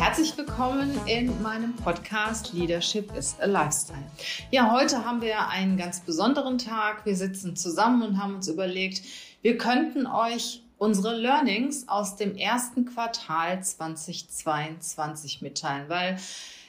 herzlich 0.00 0.34
willkommen 0.38 0.98
in 1.04 1.42
meinem 1.42 1.76
Podcast 1.76 2.54
Leadership 2.54 3.14
is 3.14 3.36
a 3.38 3.44
Lifestyle. 3.44 4.02
Ja, 4.50 4.72
heute 4.72 5.04
haben 5.04 5.20
wir 5.20 5.48
einen 5.48 5.76
ganz 5.76 6.00
besonderen 6.00 6.56
Tag. 6.56 7.04
Wir 7.04 7.14
sitzen 7.14 7.54
zusammen 7.54 8.00
und 8.00 8.18
haben 8.18 8.36
uns 8.36 8.48
überlegt, 8.48 9.02
wir 9.42 9.58
könnten 9.58 10.06
euch 10.06 10.62
unsere 10.78 11.14
Learnings 11.14 11.86
aus 11.86 12.16
dem 12.16 12.34
ersten 12.34 12.86
Quartal 12.86 13.62
2022 13.62 15.42
mitteilen, 15.42 15.90
weil 15.90 16.16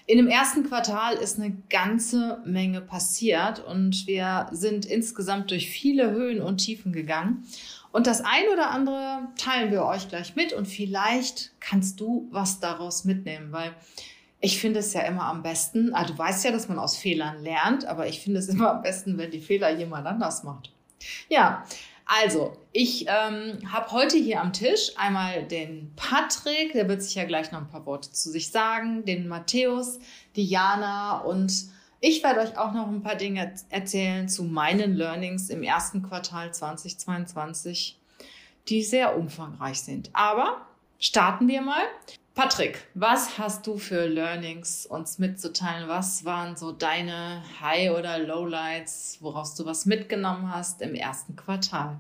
in 0.08 0.18
dem 0.18 0.28
ersten 0.28 0.64
Quartal 0.68 1.14
ist 1.14 1.40
eine 1.40 1.56
ganze 1.70 2.42
Menge 2.44 2.82
passiert 2.82 3.64
und 3.66 4.08
wir 4.08 4.48
sind 4.52 4.86
insgesamt 4.86 5.52
durch 5.52 5.70
viele 5.70 6.12
Höhen 6.12 6.42
und 6.42 6.58
Tiefen 6.58 6.92
gegangen. 6.92 7.46
Und 7.92 8.08
das 8.08 8.22
ein 8.22 8.48
oder 8.52 8.72
andere 8.72 9.28
teilen 9.38 9.72
wir 9.72 9.84
euch 9.84 10.08
gleich 10.08 10.36
mit 10.36 10.54
und 10.54 10.66
vielleicht 10.66 11.52
kannst 11.60 12.00
du 12.00 12.28
was 12.32 12.60
daraus 12.60 13.04
mitnehmen, 13.04 13.52
weil 13.52 13.76
ich 14.40 14.60
finde 14.60 14.80
es 14.80 14.94
ja 14.94 15.02
immer 15.02 15.26
am 15.26 15.44
besten, 15.44 15.94
also 15.94 16.14
du 16.14 16.20
weißt 16.20 16.46
ja, 16.46 16.52
dass 16.52 16.68
man 16.68 16.80
aus 16.80 16.98
Fehlern 16.98 17.44
lernt, 17.44 17.86
aber 17.86 18.08
ich 18.08 18.22
finde 18.22 18.40
es 18.40 18.50
immer 18.50 18.72
am 18.72 18.82
besten, 18.82 19.18
wenn 19.18 19.32
die 19.32 19.42
Fehler 19.42 19.70
jemand 19.72 20.08
anders 20.08 20.44
macht. 20.44 20.72
Ja, 21.30 21.66
also 22.06 22.58
ich 22.72 23.06
ähm, 23.08 23.72
habe 23.72 23.92
heute 23.92 24.18
hier 24.18 24.42
am 24.42 24.52
Tisch 24.52 24.92
einmal 24.98 25.44
den 25.44 25.94
Patrick, 25.96 26.74
der 26.74 26.90
wird 26.90 27.02
sich 27.02 27.16
ja 27.16 27.24
gleich 27.24 27.52
noch 27.52 27.60
ein 27.60 27.70
paar 27.70 27.86
Worte 27.86 28.12
zu 28.12 28.30
sich 28.30 28.52
sagen, 28.52 29.06
den 29.06 29.28
Matthäus, 29.28 30.00
Diana 30.36 31.20
und 31.20 31.70
ich 32.02 32.24
werde 32.24 32.42
euch 32.42 32.58
auch 32.58 32.74
noch 32.74 32.88
ein 32.88 33.04
paar 33.04 33.16
Dinge 33.16 33.54
erzählen 33.70 34.28
zu 34.28 34.44
meinen 34.44 34.96
Learnings 34.96 35.50
im 35.50 35.62
ersten 35.62 36.02
Quartal 36.02 36.52
2022, 36.52 38.00
die 38.68 38.84
sehr 38.84 39.16
umfangreich 39.16 39.82
sind. 39.82 40.10
Aber 40.14 40.66
starten 41.00 41.48
wir 41.48 41.62
mal. 41.62 41.84
Patrick, 42.34 42.88
was 42.96 43.38
hast 43.38 43.68
du 43.68 43.78
für 43.78 44.08
Learnings 44.08 44.86
uns 44.88 45.20
mitzuteilen? 45.20 45.88
Was 45.88 46.26
waren 46.26 46.56
so 46.56 46.72
deine 46.72 47.44
High- 47.62 47.92
oder 47.92 48.18
Lowlights, 48.18 49.18
woraus 49.20 49.54
du 49.54 49.66
was 49.66 49.86
mitgenommen 49.86 50.52
hast 50.52 50.82
im 50.82 50.96
ersten 50.96 51.36
Quartal? 51.36 52.00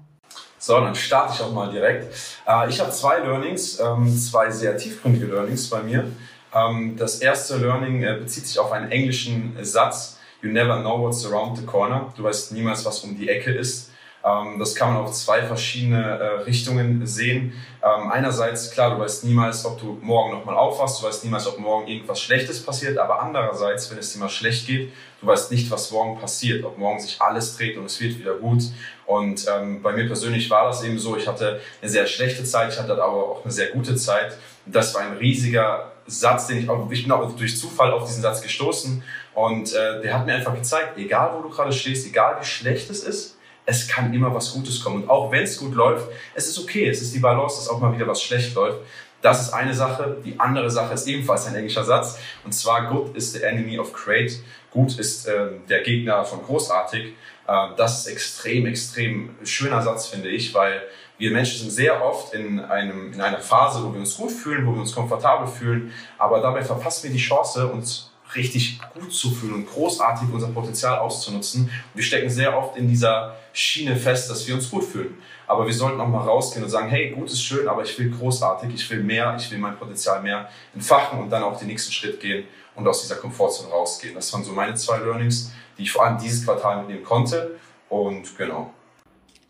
So, 0.57 0.79
dann 0.79 0.95
starte 0.95 1.33
ich 1.35 1.41
auch 1.41 1.51
mal 1.51 1.69
direkt. 1.69 2.15
Äh, 2.47 2.69
ich 2.69 2.79
habe 2.79 2.91
zwei 2.91 3.19
Learnings, 3.19 3.79
ähm, 3.79 4.17
zwei 4.17 4.49
sehr 4.49 4.77
tiefgründige 4.77 5.25
Learnings 5.25 5.69
bei 5.69 5.83
mir. 5.83 6.09
Ähm, 6.53 6.97
das 6.97 7.19
erste 7.19 7.57
Learning 7.57 8.03
äh, 8.03 8.17
bezieht 8.19 8.47
sich 8.47 8.59
auf 8.59 8.71
einen 8.71 8.91
englischen 8.91 9.55
Satz. 9.61 10.19
You 10.41 10.51
never 10.51 10.79
know 10.81 10.99
what's 10.99 11.25
around 11.25 11.57
the 11.57 11.65
corner. 11.65 12.13
Du 12.17 12.23
weißt 12.23 12.51
niemals, 12.51 12.85
was 12.85 12.99
um 13.03 13.17
die 13.17 13.29
Ecke 13.29 13.51
ist. 13.51 13.91
Ähm, 14.23 14.59
das 14.59 14.75
kann 14.75 14.93
man 14.93 15.03
auf 15.03 15.11
zwei 15.13 15.43
verschiedene 15.43 16.03
äh, 16.03 16.25
Richtungen 16.43 17.05
sehen. 17.07 17.53
Ähm, 17.83 18.11
einerseits, 18.11 18.71
klar, 18.71 18.95
du 18.95 19.01
weißt 19.01 19.23
niemals, 19.23 19.65
ob 19.65 19.79
du 19.79 19.97
morgen 20.01 20.31
nochmal 20.31 20.55
aufwachst, 20.55 21.01
du 21.01 21.07
weißt 21.07 21.23
niemals, 21.23 21.47
ob 21.47 21.57
morgen 21.59 21.87
irgendwas 21.87 22.21
Schlechtes 22.21 22.63
passiert, 22.63 22.97
aber 22.97 23.21
andererseits, 23.21 23.89
wenn 23.89 23.97
es 23.97 24.13
dir 24.13 24.19
mal 24.19 24.29
schlecht 24.29 24.67
geht, 24.67 24.91
du 25.21 25.27
weißt 25.27 25.51
nicht, 25.51 25.71
was 25.71 25.91
morgen 25.91 26.19
passiert, 26.19 26.63
ob 26.63 26.77
morgen 26.77 26.99
sich 26.99 27.19
alles 27.19 27.57
dreht 27.57 27.77
und 27.77 27.85
es 27.85 27.99
wird 27.99 28.19
wieder 28.19 28.35
gut. 28.35 28.63
Und 29.07 29.45
bei 29.83 29.91
mir 29.91 30.07
persönlich 30.07 30.49
war 30.49 30.67
das 30.67 30.83
eben 30.83 30.97
so, 30.97 31.17
ich 31.17 31.27
hatte 31.27 31.59
eine 31.81 31.91
sehr 31.91 32.07
schlechte 32.07 32.45
Zeit, 32.45 32.71
ich 32.71 32.79
hatte 32.79 32.93
aber 32.93 33.31
auch 33.31 33.43
eine 33.43 33.51
sehr 33.51 33.67
gute 33.67 33.95
Zeit. 33.97 34.37
Das 34.65 34.95
war 34.95 35.01
ein 35.01 35.17
riesiger 35.17 35.91
Satz, 36.19 36.47
den 36.47 36.59
ich 36.59 36.69
auch, 36.69 36.89
ich 36.91 37.03
bin 37.03 37.11
auch 37.11 37.35
durch 37.35 37.57
Zufall 37.57 37.91
auf 37.91 38.05
diesen 38.05 38.21
Satz 38.21 38.41
gestoßen 38.41 39.03
und 39.33 39.73
äh, 39.73 40.01
der 40.01 40.13
hat 40.13 40.25
mir 40.25 40.35
einfach 40.35 40.53
gezeigt, 40.53 40.97
egal 40.97 41.31
wo 41.35 41.41
du 41.41 41.49
gerade 41.49 41.71
stehst, 41.71 42.05
egal 42.07 42.37
wie 42.39 42.45
schlecht 42.45 42.89
es 42.89 43.03
ist, 43.03 43.37
es 43.65 43.87
kann 43.87 44.13
immer 44.13 44.33
was 44.33 44.53
Gutes 44.53 44.83
kommen. 44.83 45.03
Und 45.03 45.09
auch 45.09 45.31
wenn 45.31 45.43
es 45.43 45.57
gut 45.57 45.73
läuft, 45.73 46.07
es 46.33 46.47
ist 46.47 46.59
okay, 46.59 46.89
es 46.89 47.01
ist 47.01 47.13
die 47.13 47.19
Balance, 47.19 47.57
dass 47.57 47.69
auch 47.69 47.79
mal 47.79 47.93
wieder 47.93 48.07
was 48.07 48.21
schlecht 48.21 48.53
läuft. 48.55 48.79
Das 49.21 49.41
ist 49.41 49.53
eine 49.53 49.73
Sache. 49.73 50.17
Die 50.25 50.39
andere 50.39 50.69
Sache 50.69 50.93
ist 50.93 51.07
ebenfalls 51.07 51.45
ein 51.45 51.55
englischer 51.55 51.83
Satz. 51.83 52.17
Und 52.43 52.53
zwar, 52.53 52.89
good 52.89 53.15
is 53.15 53.33
the 53.33 53.43
enemy 53.43 53.77
of 53.77 53.93
great. 53.93 54.31
Gut 54.71 54.97
ist 54.97 55.27
äh, 55.27 55.49
der 55.69 55.81
Gegner 55.81 56.25
von 56.25 56.41
großartig. 56.43 57.13
Äh, 57.47 57.67
das 57.77 57.99
ist 57.99 58.07
extrem, 58.07 58.65
extrem 58.65 59.35
schöner 59.43 59.81
Satz, 59.81 60.07
finde 60.07 60.29
ich, 60.29 60.53
weil 60.53 60.81
wir 61.21 61.29
Menschen 61.29 61.59
sind 61.59 61.69
sehr 61.69 62.03
oft 62.03 62.33
in, 62.33 62.59
einem, 62.59 63.13
in 63.13 63.21
einer 63.21 63.37
Phase, 63.37 63.83
wo 63.83 63.93
wir 63.93 63.99
uns 63.99 64.17
gut 64.17 64.31
fühlen, 64.31 64.65
wo 64.65 64.73
wir 64.73 64.81
uns 64.81 64.95
komfortabel 64.95 65.47
fühlen, 65.47 65.93
aber 66.17 66.41
dabei 66.41 66.63
verpassen 66.63 67.03
wir 67.03 67.11
die 67.11 67.23
Chance, 67.23 67.67
uns 67.67 68.09
richtig 68.33 68.79
gut 68.95 69.13
zu 69.13 69.29
fühlen 69.29 69.53
und 69.53 69.69
großartig 69.69 70.27
unser 70.33 70.47
Potenzial 70.47 70.97
auszunutzen. 70.97 71.69
Wir 71.93 72.03
stecken 72.03 72.27
sehr 72.27 72.57
oft 72.57 72.75
in 72.75 72.87
dieser 72.87 73.35
Schiene 73.53 73.95
fest, 73.95 74.31
dass 74.31 74.47
wir 74.47 74.55
uns 74.55 74.71
gut 74.71 74.83
fühlen. 74.83 75.15
Aber 75.45 75.67
wir 75.67 75.73
sollten 75.75 76.01
auch 76.01 76.07
mal 76.07 76.23
rausgehen 76.23 76.63
und 76.63 76.71
sagen, 76.71 76.89
hey, 76.89 77.11
gut 77.11 77.29
ist 77.29 77.43
schön, 77.43 77.67
aber 77.67 77.83
ich 77.83 77.99
will 77.99 78.09
großartig, 78.09 78.73
ich 78.73 78.89
will 78.89 79.03
mehr, 79.03 79.35
ich 79.37 79.51
will 79.51 79.59
mein 79.59 79.77
Potenzial 79.77 80.23
mehr 80.23 80.49
entfachen 80.73 81.19
und 81.19 81.29
dann 81.29 81.43
auch 81.43 81.59
den 81.59 81.67
nächsten 81.67 81.91
Schritt 81.91 82.19
gehen 82.19 82.45
und 82.73 82.87
aus 82.87 83.03
dieser 83.03 83.17
Komfortzone 83.17 83.69
rausgehen. 83.69 84.15
Das 84.15 84.33
waren 84.33 84.43
so 84.43 84.53
meine 84.53 84.73
zwei 84.73 84.97
Learnings, 84.97 85.51
die 85.77 85.83
ich 85.83 85.91
vor 85.91 86.03
allem 86.03 86.17
dieses 86.17 86.43
Quartal 86.43 86.77
mitnehmen 86.77 87.03
konnte. 87.03 87.59
Und 87.89 88.35
genau. 88.39 88.73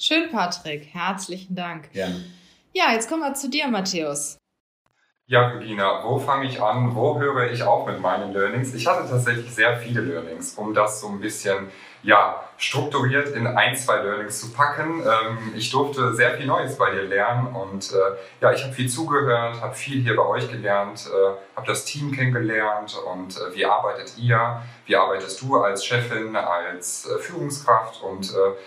Schön, 0.02 0.32
Patrick. 0.32 0.88
Herzlichen 0.94 1.56
Dank. 1.56 1.92
Gerne. 1.94 2.26
Ja, 2.74 2.92
jetzt 2.92 3.08
kommen 3.08 3.22
wir 3.22 3.36
zu 3.36 3.52
dir, 3.52 3.68
Matthäus. 3.68 4.40
Ja, 5.28 5.50
Regina, 5.50 6.04
wo 6.04 6.18
fange 6.18 6.48
ich 6.48 6.60
an? 6.60 6.96
Wo 6.96 7.20
höre 7.20 7.52
ich 7.52 7.62
auf 7.62 7.86
mit 7.86 8.02
meinen 8.02 8.34
Learnings? 8.34 8.74
Ich 8.74 8.88
hatte 8.88 9.08
tatsächlich 9.08 9.54
sehr 9.54 9.78
viele 9.78 10.02
Learnings, 10.02 10.56
um 10.56 10.74
das 10.74 11.02
so 11.02 11.08
ein 11.08 11.20
bisschen 11.20 11.70
ja, 12.02 12.44
strukturiert 12.58 13.30
in 13.36 13.46
ein, 13.46 13.76
zwei 13.76 13.98
Learnings 13.98 14.42
zu 14.42 14.52
packen. 14.52 15.04
Ähm, 15.04 15.54
ich 15.56 15.70
durfte 15.70 16.16
sehr 16.16 16.36
viel 16.36 16.48
Neues 16.48 16.80
bei 16.80 16.90
dir 16.90 17.04
lernen 17.04 17.56
und 17.56 17.92
äh, 17.92 18.18
ja, 18.42 18.52
ich 18.52 18.64
habe 18.64 18.74
viel 18.74 18.90
zugehört, 18.90 19.62
habe 19.62 19.76
viel 19.76 20.02
hier 20.02 20.16
bei 20.16 20.26
euch 20.26 20.50
gelernt, 20.50 21.08
äh, 21.08 21.56
habe 21.56 21.68
das 21.68 21.86
Team 21.86 22.12
kennengelernt 22.12 22.98
und 23.14 23.38
äh, 23.38 23.56
wie 23.56 23.66
arbeitet 23.66 24.18
ihr? 24.18 24.64
Wie 24.88 24.96
arbeitest 24.96 25.40
du 25.44 25.58
als 25.58 25.86
Chefin, 25.86 26.36
als 26.36 27.06
äh, 27.06 27.20
Führungskraft 27.20 28.02
und 28.02 28.32
äh, 28.32 28.58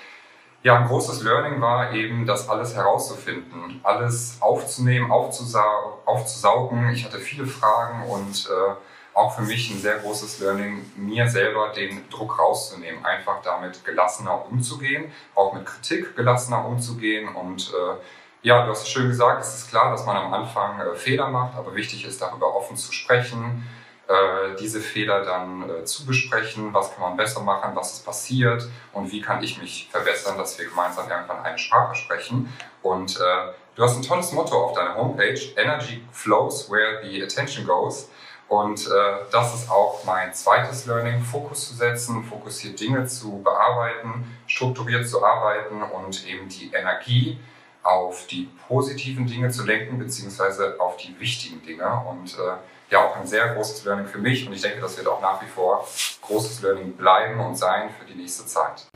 ja, 0.65 0.79
ein 0.79 0.87
großes 0.87 1.23
Learning 1.23 1.61
war 1.61 1.93
eben, 1.93 2.25
das 2.25 2.49
alles 2.49 2.75
herauszufinden, 2.75 3.81
alles 3.83 4.39
aufzunehmen, 4.41 5.11
aufzusau 5.11 6.01
aufzusaugen. 6.07 6.89
Ich 6.89 7.05
hatte 7.05 7.19
viele 7.19 7.47
Fragen 7.47 8.09
und 8.09 8.49
äh, 8.51 8.75
auch 9.13 9.37
für 9.37 9.43
mich 9.43 9.71
ein 9.71 9.79
sehr 9.79 9.99
großes 9.99 10.41
Learning, 10.41 10.91
mir 10.97 11.29
selber 11.29 11.69
den 11.69 12.09
Druck 12.09 12.39
rauszunehmen, 12.39 13.05
einfach 13.05 13.43
damit 13.43 13.85
gelassener 13.85 14.47
umzugehen, 14.51 15.13
auch 15.35 15.53
mit 15.53 15.67
Kritik 15.67 16.17
gelassener 16.17 16.65
umzugehen 16.67 17.29
und 17.29 17.71
äh, 17.71 17.97
ja, 18.41 18.65
du 18.65 18.71
hast 18.71 18.83
es 18.83 18.89
schön 18.89 19.09
gesagt, 19.09 19.43
es 19.43 19.55
ist 19.55 19.71
klar, 19.71 19.91
dass 19.91 20.07
man 20.07 20.17
am 20.17 20.33
Anfang 20.33 20.81
äh, 20.81 20.95
Fehler 20.95 21.29
macht, 21.29 21.57
aber 21.57 21.75
wichtig 21.75 22.07
ist, 22.07 22.23
darüber 22.23 22.57
offen 22.57 22.77
zu 22.77 22.91
sprechen, 22.91 23.67
äh, 24.09 24.57
diese 24.59 24.81
Fehler 24.81 25.25
dann 25.25 25.69
äh, 25.69 25.85
zu 25.85 26.05
besprechen, 26.05 26.75
was 26.75 26.93
kann 26.93 27.01
man 27.01 27.17
besser 27.17 27.41
machen, 27.41 27.75
was 27.75 27.95
ist 27.95 28.05
passiert 28.05 28.69
und 28.93 29.11
wie 29.11 29.23
kann 29.23 29.43
ich 29.43 29.61
mich 29.61 29.89
verbessern, 29.91 30.37
dass 30.37 30.59
wir 30.59 30.69
gemeinsam 30.69 31.09
irgendwann 31.11 31.43
eine 31.43 31.59
Sprache 31.59 31.95
sprechen. 31.95 32.53
Und 32.83 33.17
äh, 33.17 33.53
du 33.75 33.83
hast 33.83 33.97
ein 33.97 34.03
tolles 34.03 34.33
Motto 34.33 34.63
auf 34.63 34.75
deiner 34.75 34.95
Homepage, 34.95 35.41
Energy 35.57 36.05
flows 36.13 36.71
where 36.71 37.01
the 37.03 37.23
attention 37.23 37.67
goes. 37.67 38.11
Und 38.49 38.87
äh, 38.87 38.91
das 39.33 39.55
ist 39.55 39.71
auch 39.71 40.05
mein 40.05 40.35
zweites 40.35 40.85
Learning, 40.85 41.23
Fokus 41.23 41.69
zu 41.69 41.75
setzen, 41.75 42.25
fokussiert 42.25 42.79
Dinge 42.79 43.07
zu 43.07 43.43
bearbeiten, 43.43 44.37
strukturiert 44.47 45.09
zu 45.09 45.25
arbeiten 45.25 45.83
und 45.83 46.27
eben 46.27 46.49
die 46.49 46.71
Energie 46.75 47.39
auf 47.83 48.27
die 48.27 48.51
positiven 48.69 49.27
Dinge 49.27 49.49
zu 49.51 49.65
lenken, 49.65 49.99
beziehungsweise 49.99 50.77
auf 50.79 50.99
die 50.99 51.19
wichtigen 51.19 51.63
Dinge. 51.63 52.03
Und 52.07 52.35
äh, 52.35 52.57
ja 52.91 53.05
auch 53.05 53.17
ein 53.17 53.27
sehr 53.27 53.55
großes 53.55 53.85
Learning 53.85 54.07
für 54.07 54.19
mich 54.19 54.47
und 54.47 54.53
ich 54.53 54.63
denke, 54.63 54.81
das 54.81 54.97
wird 54.97 55.07
auch 55.07 55.21
nach 55.21 55.43
wie 55.43 55.47
vor 55.47 55.87
großes 56.23 56.63
Learning 56.63 56.93
bleiben 56.93 57.41
und 57.41 57.57
sein 57.57 57.91
für 57.99 58.05
die 58.05 58.15
nächste 58.15 58.47
Zeit. 58.47 58.87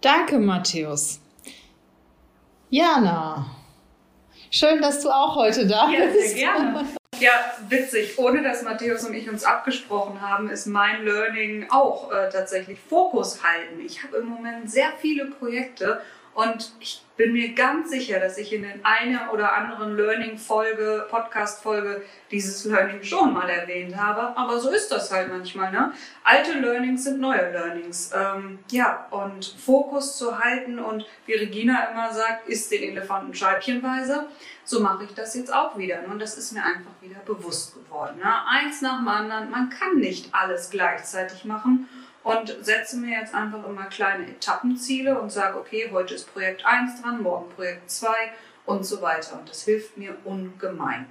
Danke, 0.00 0.38
Matthäus. 0.38 1.20
Jana, 2.70 3.46
schön, 4.50 4.80
dass 4.80 5.00
du 5.00 5.10
auch 5.10 5.36
heute 5.36 5.66
da 5.66 5.88
ja, 5.90 6.06
bist. 6.06 6.16
Ja, 6.16 6.28
sehr 6.28 6.36
gerne. 6.36 6.86
Ja, 7.20 7.32
witzig. 7.68 8.18
Ohne 8.18 8.42
dass 8.42 8.62
Matthäus 8.62 9.04
und 9.04 9.14
ich 9.14 9.28
uns 9.28 9.44
abgesprochen 9.44 10.20
haben, 10.20 10.50
ist 10.50 10.66
mein 10.66 11.04
Learning 11.04 11.66
auch 11.70 12.10
äh, 12.10 12.28
tatsächlich 12.30 12.80
Fokus 12.80 13.44
halten. 13.44 13.80
Ich 13.84 14.02
habe 14.02 14.16
im 14.16 14.26
Moment 14.26 14.68
sehr 14.68 14.92
viele 14.98 15.26
Projekte 15.26 16.00
Und 16.34 16.72
ich 16.80 17.02
bin 17.22 17.34
mir 17.34 17.54
ganz 17.54 17.90
sicher, 17.90 18.18
dass 18.18 18.36
ich 18.36 18.52
in 18.52 18.66
einer 18.82 19.32
oder 19.32 19.52
anderen 19.52 19.96
Learning-Folge, 19.96 21.06
Podcast-Folge 21.08 22.02
dieses 22.32 22.64
Learning 22.64 23.00
schon 23.04 23.32
mal 23.32 23.48
erwähnt 23.48 23.96
habe. 23.96 24.36
Aber 24.36 24.58
so 24.58 24.70
ist 24.70 24.90
das 24.90 25.12
halt 25.12 25.28
manchmal. 25.28 25.70
Ne? 25.70 25.92
Alte 26.24 26.58
Learnings 26.58 27.04
sind 27.04 27.20
neue 27.20 27.52
Learnings. 27.52 28.10
Ähm, 28.12 28.58
ja, 28.72 29.06
und 29.10 29.44
Fokus 29.44 30.18
zu 30.18 30.36
halten 30.40 30.80
und 30.80 31.06
wie 31.26 31.34
Regina 31.34 31.90
immer 31.92 32.12
sagt, 32.12 32.48
ist 32.48 32.72
den 32.72 32.82
Elefanten 32.82 33.32
scheibchenweise. 33.32 34.26
So 34.64 34.80
mache 34.80 35.04
ich 35.04 35.14
das 35.14 35.36
jetzt 35.36 35.54
auch 35.54 35.78
wieder. 35.78 36.00
Und 36.10 36.18
das 36.18 36.36
ist 36.36 36.50
mir 36.52 36.64
einfach 36.64 36.90
wieder 37.00 37.20
bewusst 37.24 37.76
geworden. 37.76 38.16
Ne? 38.18 38.32
Eins 38.48 38.82
nach 38.82 38.98
dem 38.98 39.06
anderen. 39.06 39.48
Man 39.48 39.70
kann 39.70 39.98
nicht 39.98 40.34
alles 40.34 40.70
gleichzeitig 40.70 41.44
machen 41.44 41.88
und 42.24 42.56
setze 42.60 42.96
mir 42.96 43.18
jetzt 43.18 43.34
einfach 43.34 43.66
immer 43.66 43.84
kleine 43.86 44.28
Etappenziele 44.28 45.20
und 45.20 45.30
sage, 45.30 45.58
okay, 45.58 45.90
heute 45.92 46.14
ist 46.14 46.32
Projekt 46.32 46.64
1 46.64 47.02
dran, 47.02 47.22
morgen 47.22 47.50
Projekt 47.54 47.90
2 47.90 48.08
und 48.66 48.84
so 48.84 49.02
weiter. 49.02 49.38
Und 49.38 49.48
das 49.48 49.64
hilft 49.64 49.96
mir 49.96 50.16
ungemein. 50.24 51.06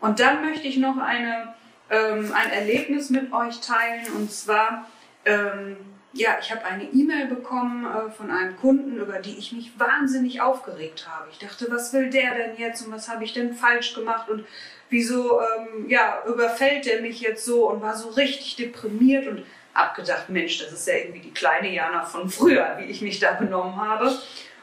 Und 0.00 0.20
dann 0.20 0.44
möchte 0.44 0.66
ich 0.66 0.78
noch 0.78 0.96
eine, 0.96 1.54
ähm, 1.90 2.32
ein 2.32 2.50
Erlebnis 2.50 3.10
mit 3.10 3.32
euch 3.32 3.60
teilen 3.60 4.06
und 4.16 4.32
zwar, 4.32 4.86
ähm, 5.24 5.76
ja, 6.14 6.38
ich 6.40 6.50
habe 6.50 6.64
eine 6.64 6.84
E-Mail 6.84 7.26
bekommen 7.26 7.84
äh, 7.84 8.10
von 8.10 8.30
einem 8.30 8.56
Kunden, 8.56 8.96
über 8.96 9.18
die 9.18 9.36
ich 9.36 9.52
mich 9.52 9.78
wahnsinnig 9.78 10.40
aufgeregt 10.40 11.06
habe. 11.08 11.28
Ich 11.30 11.38
dachte, 11.38 11.66
was 11.70 11.92
will 11.92 12.08
der 12.08 12.34
denn 12.34 12.56
jetzt 12.56 12.86
und 12.86 12.92
was 12.92 13.08
habe 13.08 13.24
ich 13.24 13.34
denn 13.34 13.54
falsch 13.54 13.94
gemacht 13.94 14.30
und 14.30 14.46
wieso 14.88 15.40
ähm, 15.40 15.88
ja, 15.88 16.22
überfällt 16.26 16.86
der 16.86 17.02
mich 17.02 17.20
jetzt 17.20 17.44
so 17.44 17.68
und 17.68 17.82
war 17.82 17.94
so 17.94 18.08
richtig 18.10 18.56
deprimiert 18.56 19.26
und 19.26 19.44
abgedacht, 19.78 20.28
Mensch, 20.28 20.58
das 20.58 20.72
ist 20.72 20.86
ja 20.86 20.94
irgendwie 20.94 21.20
die 21.20 21.32
kleine 21.32 21.72
Jana 21.72 22.04
von 22.04 22.28
früher, 22.28 22.76
wie 22.78 22.84
ich 22.84 23.00
mich 23.00 23.18
da 23.20 23.32
benommen 23.32 23.76
habe. 23.76 24.12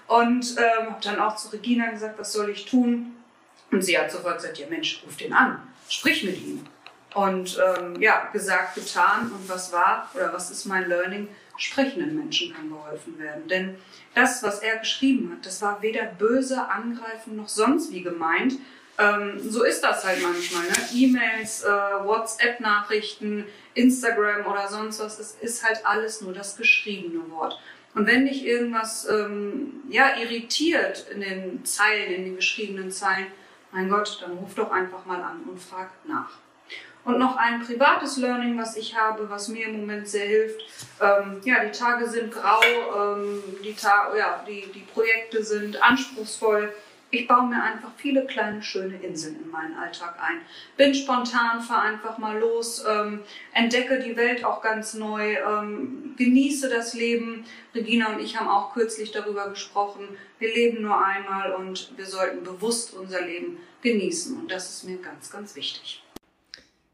Und 0.08 0.56
ähm, 0.58 0.92
habe 0.92 1.02
dann 1.02 1.20
auch 1.20 1.36
zu 1.36 1.50
Regina 1.50 1.90
gesagt, 1.90 2.20
was 2.20 2.34
soll 2.34 2.50
ich 2.50 2.66
tun? 2.66 3.16
Und 3.72 3.84
sie 3.84 3.98
hat 3.98 4.12
sofort 4.12 4.38
gesagt, 4.38 4.58
ja 4.60 4.68
Mensch, 4.70 5.02
ruf 5.06 5.18
den 5.18 5.34
an, 5.34 5.62
sprich 5.90 6.24
mit 6.24 6.40
ihm. 6.40 6.66
Und 7.16 7.58
ähm, 7.58 8.00
ja, 8.02 8.30
gesagt, 8.34 8.76
getan. 8.76 9.32
Und 9.32 9.50
was 9.50 9.72
war 9.72 10.12
oder 10.14 10.34
was 10.34 10.52
ist 10.52 10.66
mein 10.66 10.88
Learning? 10.88 11.30
Sprechenden 11.58 12.18
Menschen 12.18 12.54
kann 12.54 12.70
geholfen 12.70 13.18
werden. 13.18 13.48
Denn 13.48 13.76
das, 14.14 14.44
was 14.44 14.60
er 14.60 14.78
geschrieben 14.78 15.32
hat, 15.32 15.46
das 15.46 15.62
war 15.62 15.82
weder 15.82 16.04
böse, 16.04 16.70
angreifen 16.70 17.38
noch 17.38 17.48
sonst 17.48 17.92
wie 17.92 18.02
gemeint, 18.02 18.56
ähm, 18.98 19.40
so 19.40 19.64
ist 19.64 19.82
das 19.82 20.06
halt 20.06 20.22
manchmal. 20.22 20.64
Ne? 20.64 20.76
E-Mails, 20.94 21.64
äh, 21.64 21.68
WhatsApp-Nachrichten, 21.68 23.46
Instagram 23.74 24.46
oder 24.46 24.68
sonst 24.68 25.00
was, 25.00 25.20
es 25.20 25.38
ist 25.42 25.64
halt 25.64 25.86
alles 25.86 26.22
nur 26.22 26.34
das 26.34 26.56
geschriebene 26.56 27.30
Wort. 27.32 27.60
Und 27.94 28.08
wenn 28.08 28.26
dich 28.26 28.46
irgendwas 28.46 29.08
ähm, 29.10 29.84
ja, 29.90 30.18
irritiert 30.18 31.08
in 31.14 31.22
den 31.22 31.66
Zeilen, 31.66 32.14
in 32.14 32.24
den 32.26 32.36
geschriebenen 32.36 32.92
Zeilen, 32.92 33.28
mein 33.72 33.90
Gott, 33.90 34.20
dann 34.22 34.38
ruf 34.38 34.56
doch 34.56 34.72
einfach 34.72 35.06
mal 35.06 35.22
an 35.22 35.44
und 35.50 35.60
frag 35.60 35.90
nach. 36.06 36.32
Und 37.06 37.20
noch 37.20 37.38
ein 37.38 37.62
privates 37.62 38.18
Learning, 38.18 38.58
was 38.58 38.76
ich 38.76 38.98
habe, 38.98 39.30
was 39.30 39.48
mir 39.48 39.68
im 39.68 39.80
Moment 39.80 40.08
sehr 40.08 40.26
hilft. 40.26 40.62
Ähm, 41.00 41.40
ja, 41.44 41.64
die 41.64 41.72
Tage 41.72 42.10
sind 42.10 42.34
grau, 42.34 42.62
ähm, 42.64 43.44
die, 43.64 43.76
Ta 43.76 44.12
ja, 44.18 44.44
die, 44.48 44.66
die 44.74 44.80
Projekte 44.80 45.44
sind 45.44 45.82
anspruchsvoll. 45.82 46.74
Ich 47.16 47.30
baue 47.30 47.48
mir 47.48 47.64
einfach 47.64 47.92
viele 47.96 48.26
kleine, 48.26 48.62
schöne 48.62 48.98
Inseln 48.98 49.38
in 49.42 49.50
meinen 49.50 49.74
Alltag 49.78 50.18
ein. 50.22 50.42
Bin 50.76 50.94
spontan, 50.94 51.62
fahre 51.62 51.84
einfach 51.84 52.18
mal 52.18 52.38
los, 52.38 52.84
ähm, 52.86 53.22
entdecke 53.54 54.00
die 54.00 54.18
Welt 54.18 54.44
auch 54.44 54.62
ganz 54.62 54.96
neu, 54.96 55.36
ähm, 55.36 56.14
genieße 56.18 56.70
das 56.70 56.94
Leben. 56.94 57.46
Regina 57.74 58.14
und 58.14 58.20
ich 58.20 58.38
haben 58.38 58.50
auch 58.50 58.74
kürzlich 58.74 59.12
darüber 59.12 59.50
gesprochen. 59.50 60.10
Wir 60.40 60.54
leben 60.54 60.82
nur 60.82 61.04
einmal 61.04 61.54
und 61.54 61.98
wir 61.98 62.06
sollten 62.06 62.44
bewusst 62.44 62.94
unser 62.94 63.22
Leben 63.22 63.60
genießen. 63.82 64.38
Und 64.38 64.52
das 64.52 64.70
ist 64.70 64.84
mir 64.84 64.98
ganz, 64.98 65.32
ganz 65.32 65.56
wichtig. 65.56 66.04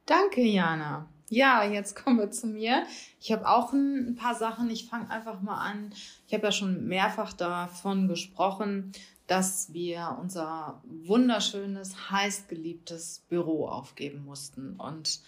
Danke, 0.05 0.41
Jana. 0.41 1.07
Ja, 1.33 1.63
jetzt 1.63 1.95
kommen 1.95 2.19
wir 2.19 2.29
zu 2.29 2.45
mir. 2.45 2.83
Ich 3.21 3.31
habe 3.31 3.47
auch 3.47 3.71
ein 3.71 4.17
paar 4.17 4.35
Sachen. 4.35 4.69
Ich 4.69 4.89
fange 4.89 5.09
einfach 5.09 5.39
mal 5.39 5.57
an. 5.57 5.93
Ich 6.27 6.33
habe 6.33 6.43
ja 6.43 6.51
schon 6.51 6.87
mehrfach 6.87 7.31
davon 7.31 8.09
gesprochen, 8.09 8.91
dass 9.31 9.73
wir 9.73 10.17
unser 10.19 10.81
wunderschönes, 10.83 12.11
heißgeliebtes 12.11 13.23
Büro 13.29 13.65
aufgeben 13.65 14.25
mussten. 14.25 14.75
Und 14.75 15.21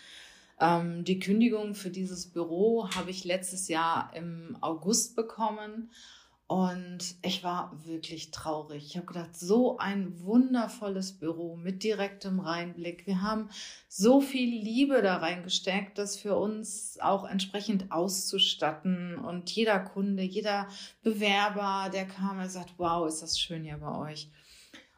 ähm, 0.59 1.05
die 1.05 1.19
Kündigung 1.19 1.73
für 1.73 1.89
dieses 1.89 2.25
Büro 2.25 2.89
habe 2.93 3.11
ich 3.11 3.23
letztes 3.23 3.69
Jahr 3.69 4.11
im 4.13 4.57
August 4.59 5.15
bekommen. 5.15 5.89
Und 6.53 7.15
ich 7.23 7.43
war 7.43 7.71
wirklich 7.83 8.29
traurig. 8.29 8.85
Ich 8.85 8.95
habe 8.95 9.07
gedacht, 9.07 9.35
so 9.35 9.79
ein 9.79 10.21
wundervolles 10.21 11.13
Büro 11.13 11.55
mit 11.55 11.81
direktem 11.81 12.39
Reinblick. 12.39 13.07
Wir 13.07 13.23
haben 13.23 13.49
so 13.87 14.21
viel 14.21 14.61
Liebe 14.61 15.01
da 15.01 15.17
reingesteckt, 15.17 15.97
das 15.97 16.15
für 16.15 16.35
uns 16.35 16.99
auch 17.01 17.27
entsprechend 17.27 17.91
auszustatten. 17.91 19.17
Und 19.17 19.49
jeder 19.49 19.79
Kunde, 19.79 20.21
jeder 20.21 20.67
Bewerber, 21.01 21.89
der 21.91 22.05
kam, 22.05 22.37
er 22.37 22.49
sagt, 22.49 22.75
wow, 22.77 23.07
ist 23.07 23.23
das 23.23 23.39
schön 23.39 23.63
hier 23.63 23.77
bei 23.77 24.11
euch. 24.11 24.29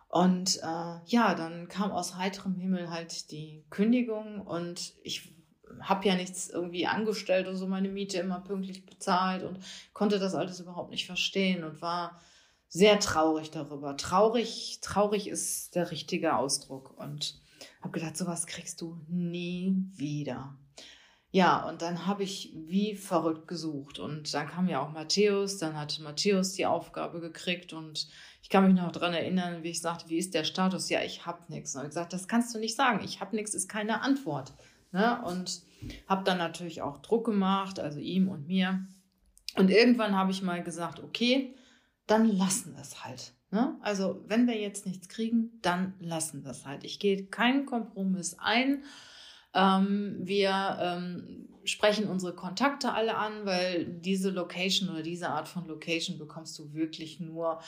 Und 0.09 0.57
äh, 0.57 0.99
ja, 1.05 1.35
dann 1.35 1.69
kam 1.69 1.91
aus 1.91 2.17
heiterem 2.17 2.55
Himmel 2.55 2.89
halt 2.89 3.31
die 3.31 3.63
Kündigung 3.69 4.41
und 4.41 4.93
ich 5.03 5.34
habe 5.81 6.07
ja 6.07 6.15
nichts 6.15 6.49
irgendwie 6.49 6.87
angestellt 6.87 7.47
oder 7.47 7.55
so, 7.55 7.67
meine 7.67 7.89
Miete 7.89 8.19
immer 8.19 8.39
pünktlich 8.39 8.85
bezahlt 8.85 9.43
und 9.43 9.59
konnte 9.93 10.19
das 10.19 10.35
alles 10.35 10.59
überhaupt 10.59 10.91
nicht 10.91 11.05
verstehen 11.05 11.63
und 11.63 11.81
war 11.81 12.21
sehr 12.67 12.99
traurig 12.99 13.51
darüber. 13.51 13.95
Traurig, 13.97 14.79
traurig 14.81 15.27
ist 15.27 15.75
der 15.75 15.91
richtige 15.91 16.35
Ausdruck 16.35 16.97
und 16.97 17.39
habe 17.81 17.91
gedacht, 17.91 18.17
sowas 18.17 18.47
kriegst 18.47 18.81
du 18.81 18.99
nie 19.07 19.75
wieder. 19.95 20.57
Ja, 21.31 21.67
und 21.67 21.81
dann 21.81 22.07
habe 22.07 22.23
ich 22.23 22.53
wie 22.55 22.95
verrückt 22.95 23.47
gesucht 23.47 23.99
und 23.99 24.33
dann 24.33 24.47
kam 24.47 24.69
ja 24.69 24.81
auch 24.81 24.93
Matthäus, 24.93 25.57
dann 25.57 25.77
hat 25.77 25.99
Matthäus 25.99 26.53
die 26.53 26.65
Aufgabe 26.65 27.19
gekriegt 27.19 27.73
und 27.73 28.07
ich 28.41 28.49
kann 28.49 28.65
mich 28.65 28.75
noch 28.79 28.91
daran 28.91 29.13
erinnern, 29.13 29.63
wie 29.63 29.71
ich 29.71 29.81
sagte, 29.81 30.07
wie 30.07 30.17
ist 30.17 30.33
der 30.33 30.43
Status? 30.43 30.87
Ja, 30.89 31.01
ich 31.01 31.25
habe 31.25 31.39
nichts. 31.51 31.75
Und 31.75 31.81
ich 31.81 31.89
gesagt, 31.89 32.13
das 32.13 32.27
kannst 32.27 32.53
du 32.53 32.59
nicht 32.59 32.75
sagen. 32.75 33.03
Ich 33.03 33.19
habe 33.19 33.35
nichts 33.35 33.53
ist 33.53 33.67
keine 33.67 34.01
Antwort. 34.01 34.53
Ne? 34.95 35.21
Und 35.25 35.61
habe 36.07 36.23
dann 36.23 36.37
natürlich 36.37 36.81
auch 36.81 36.99
Druck 36.99 37.25
gemacht, 37.25 37.81
also 37.81 37.99
ihm 37.99 38.29
und 38.29 38.47
mir. 38.47 38.87
Und 39.57 39.69
irgendwann 39.69 40.15
habe 40.15 40.31
ich 40.31 40.41
mal 40.41 40.63
gesagt, 40.63 41.03
okay, 41.03 41.53
dann 42.07 42.25
lassen 42.25 42.75
wir 42.75 42.81
es 42.81 43.03
halt. 43.03 43.33
Ne? 43.51 43.75
Also 43.81 44.23
wenn 44.29 44.47
wir 44.47 44.57
jetzt 44.57 44.85
nichts 44.85 45.09
kriegen, 45.09 45.59
dann 45.61 45.95
lassen 45.99 46.45
wir 46.45 46.51
es 46.51 46.65
halt. 46.65 46.85
Ich 46.85 46.99
gehe 46.99 47.25
keinen 47.25 47.65
Kompromiss 47.65 48.37
ein. 48.39 48.85
Ähm, 49.53 50.15
wir 50.21 50.77
ähm, 50.79 51.49
sprechen 51.65 52.07
unsere 52.07 52.33
Kontakte 52.33 52.93
alle 52.93 53.17
an, 53.17 53.45
weil 53.45 53.83
diese 53.85 54.29
Location 54.29 54.87
oder 54.89 55.03
diese 55.03 55.27
Art 55.27 55.49
von 55.49 55.67
Location 55.67 56.17
bekommst 56.17 56.57
du 56.57 56.71
wirklich 56.71 57.19
nur 57.19 57.59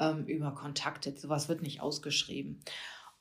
ähm, 0.00 0.26
über 0.26 0.50
Kontakte. 0.52 1.16
Sowas 1.16 1.48
wird 1.48 1.62
nicht 1.62 1.80
ausgeschrieben. 1.80 2.58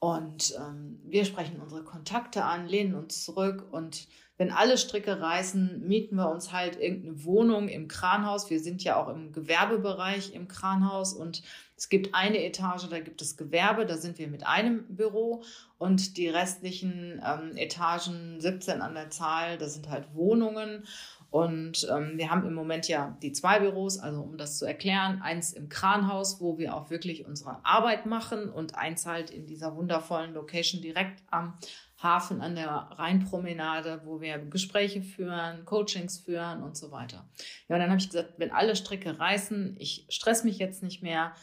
Und 0.03 0.55
ähm, 0.57 0.99
wir 1.03 1.25
sprechen 1.25 1.61
unsere 1.61 1.83
Kontakte 1.83 2.43
an, 2.43 2.67
lehnen 2.67 2.95
uns 2.95 3.23
zurück 3.23 3.67
und 3.71 4.07
wenn 4.37 4.49
alle 4.49 4.79
Stricke 4.79 5.21
reißen, 5.21 5.87
mieten 5.87 6.15
wir 6.15 6.31
uns 6.31 6.51
halt 6.51 6.75
irgendeine 6.79 7.23
Wohnung 7.23 7.69
im 7.69 7.87
Kranhaus. 7.87 8.49
Wir 8.49 8.59
sind 8.59 8.83
ja 8.83 8.95
auch 8.95 9.07
im 9.09 9.31
Gewerbebereich 9.31 10.33
im 10.33 10.47
Kranhaus 10.47 11.13
und 11.13 11.43
es 11.77 11.89
gibt 11.89 12.15
eine 12.15 12.43
Etage, 12.43 12.89
da 12.89 12.99
gibt 12.99 13.21
es 13.21 13.37
Gewerbe, 13.37 13.85
da 13.85 13.97
sind 13.97 14.17
wir 14.17 14.27
mit 14.27 14.47
einem 14.47 14.87
Büro 14.95 15.43
und 15.77 16.17
die 16.17 16.29
restlichen 16.29 17.21
ähm, 17.23 17.55
Etagen, 17.55 18.41
17 18.41 18.81
an 18.81 18.95
der 18.95 19.11
Zahl, 19.11 19.59
da 19.59 19.69
sind 19.69 19.91
halt 19.91 20.15
Wohnungen. 20.15 20.87
Und 21.31 21.87
ähm, 21.89 22.17
wir 22.17 22.29
haben 22.29 22.45
im 22.45 22.53
Moment 22.53 22.89
ja 22.89 23.17
die 23.21 23.31
zwei 23.31 23.61
Büros, 23.61 23.97
also 23.97 24.21
um 24.21 24.37
das 24.37 24.57
zu 24.57 24.65
erklären, 24.65 25.21
eins 25.21 25.53
im 25.53 25.69
Kranhaus, 25.69 26.41
wo 26.41 26.57
wir 26.57 26.75
auch 26.75 26.89
wirklich 26.89 27.25
unsere 27.25 27.65
Arbeit 27.65 28.05
machen 28.05 28.49
und 28.49 28.75
eins 28.75 29.05
halt 29.05 29.29
in 29.29 29.47
dieser 29.47 29.77
wundervollen 29.77 30.33
Location 30.33 30.81
direkt 30.81 31.23
am 31.31 31.57
Hafen 31.97 32.41
an 32.41 32.55
der 32.55 32.67
Rheinpromenade, 32.67 34.01
wo 34.03 34.19
wir 34.19 34.39
Gespräche 34.39 35.01
führen, 35.01 35.63
Coachings 35.63 36.19
führen 36.19 36.63
und 36.63 36.75
so 36.75 36.91
weiter. 36.91 37.29
Ja, 37.69 37.77
und 37.77 37.81
dann 37.81 37.91
habe 37.91 38.01
ich 38.01 38.09
gesagt, 38.09 38.33
wenn 38.35 38.51
alle 38.51 38.75
Stricke 38.75 39.17
reißen, 39.17 39.77
ich 39.79 40.07
stress 40.09 40.43
mich 40.43 40.57
jetzt 40.57 40.83
nicht 40.83 41.01
mehr, 41.01 41.33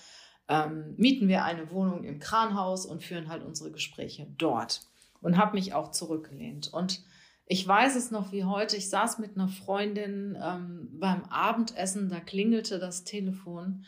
ähm, 0.49 0.95
mieten 0.99 1.29
wir 1.29 1.45
eine 1.45 1.71
Wohnung 1.71 2.05
im 2.05 2.19
Kranhaus 2.19 2.85
und 2.85 3.03
führen 3.03 3.29
halt 3.29 3.43
unsere 3.43 3.71
Gespräche 3.71 4.27
dort. 4.37 4.83
Und 5.21 5.37
habe 5.39 5.57
mich 5.57 5.73
auch 5.73 5.91
zurückgelehnt. 5.91 6.73
Und 6.73 7.03
ich 7.49 7.67
weiß 7.67 7.97
es 7.97 8.11
noch 8.11 8.31
wie 8.31 8.45
heute. 8.45 8.77
Ich 8.77 8.91
saß 8.91 9.19
mit 9.19 9.37
einer 9.37 9.49
Freundin 9.49 10.37
ähm, 10.41 10.89
beim 10.93 11.25
Abendessen, 11.25 12.11
da 12.11 12.21
klingelte 12.21 12.79
das 12.79 13.05
Telefon 13.05 13.87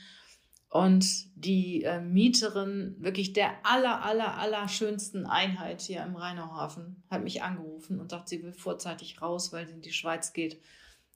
und 0.71 1.05
die 1.37 1.83
äh, 1.83 2.01
Mieterin 2.01 2.97
wirklich 3.01 3.35
der 3.35 3.51
aller, 3.65 4.03
aller, 4.03 4.39
aller 4.39 4.67
schönsten 4.69 5.27
Einheit 5.27 5.83
hier 5.83 6.03
im 6.05 6.17
Rheinauhafen 6.17 7.03
hat 7.11 7.23
mich 7.23 7.43
angerufen 7.43 8.01
und 8.01 8.11
sagt, 8.11 8.29
sie 8.29 8.43
will 8.43 8.53
vorzeitig 8.53 9.21
raus, 9.21 9.53
weil 9.53 9.67
sie 9.67 9.75
in 9.75 9.83
die 9.83 9.93
Schweiz 9.93 10.33
geht, 10.33 10.61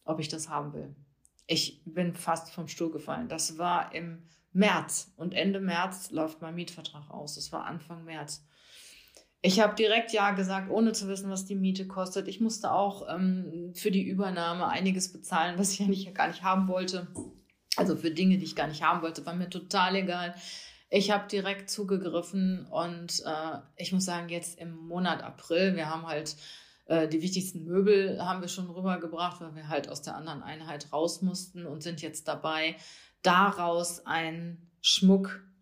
ob 0.05 0.21
ich 0.21 0.29
das 0.29 0.49
haben 0.49 0.75
will. 0.75 0.95
ich 1.47 1.83
bin 1.85 2.15
fast 2.15 2.51
vom 2.51 2.69
Stuhl 2.69 2.91
gefallen. 2.91 3.29
Das 3.29 3.59
war 3.59 3.95
im 3.95 4.23
März 4.53 5.13
und 5.17 5.35
Ende 5.35 5.61
März 5.61 6.11
läuft 6.11 6.43
mein 6.43 6.55
Mietvertrag 6.55 7.11
aus. 7.11 7.37
Das 7.37 7.53
war 7.53 7.65
Anfang 7.65 8.05
März. 8.05 8.45
Ich 9.47 9.61
habe 9.61 9.75
direkt 9.75 10.11
ja 10.15 10.31
gesagt, 10.31 10.71
ohne 10.71 10.93
zu 10.93 11.07
wissen, 11.07 11.29
was 11.29 11.45
die 11.45 11.55
Miete 11.55 11.87
kostet. 11.87 12.29
Ich 12.29 12.41
musste 12.41 12.73
auch 12.73 13.07
ähm, 13.15 13.73
für 13.75 13.91
die 13.91 14.03
Übernahme 14.03 14.69
einiges 14.69 15.13
bezahlen, 15.13 15.59
was 15.59 15.71
ich 15.75 15.83
eigentlich 15.83 16.15
gar 16.15 16.29
nicht 16.29 16.43
haben 16.43 16.67
wollte. 16.67 17.09
Also 17.77 17.95
für 17.95 18.11
Dinge, 18.11 18.39
die 18.39 18.47
ich 18.47 18.57
gar 18.57 18.69
nicht 18.69 18.83
haben 18.83 19.03
wollte, 19.03 19.27
war 19.27 19.35
mir 19.35 19.51
total 19.51 19.97
egal. 19.97 20.35
Ich 20.89 21.11
habe 21.11 21.29
direkt 21.29 21.69
zugegriffen 21.69 22.67
und 22.71 23.23
äh, 23.27 23.59
ich 23.77 23.93
muss 23.93 24.07
sagen, 24.07 24.31
jetzt 24.31 24.59
im 24.59 24.75
Monat 24.79 25.23
April, 25.23 25.77
wir 25.77 25.91
haben 25.91 26.07
halt 26.07 26.37
äh, 26.87 27.07
die 27.07 27.21
wichtigsten 27.21 27.65
Möbel 27.65 28.25
haben 28.25 28.41
wir 28.41 28.49
schon 28.49 28.71
rübergebracht, 28.71 29.43
weil 29.43 29.55
wir 29.55 29.69
halt 29.69 29.91
aus 29.91 30.01
der 30.01 30.17
anderen 30.17 30.43
Einheit 30.43 30.91
raus 30.91 31.21
mussten 31.21 31.67
und 31.67 31.83
sind 31.83 32.01
jetzt 32.01 32.29
dabei, 32.29 32.77
daraus 33.21 34.07
ein 34.07 34.71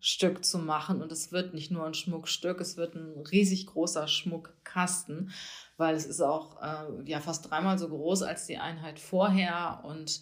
Schmuckstück 0.03 0.43
zu 0.43 0.59
machen. 0.59 1.01
Und 1.01 1.11
es 1.13 1.31
wird 1.31 1.53
nicht 1.53 1.71
nur 1.71 1.85
ein 1.85 1.93
Schmuckstück, 1.93 2.59
es 2.59 2.75
wird 2.75 2.95
ein 2.95 3.23
riesig 3.31 3.67
großer 3.67 4.07
Schmuckkasten, 4.07 5.31
weil 5.77 5.95
es 5.95 6.05
ist 6.05 6.19
auch 6.19 6.61
äh, 6.61 7.09
ja 7.09 7.21
fast 7.21 7.49
dreimal 7.49 7.79
so 7.79 7.87
groß 7.87 8.23
als 8.23 8.45
die 8.45 8.57
Einheit 8.57 8.99
vorher 8.99 9.81
und 9.83 10.21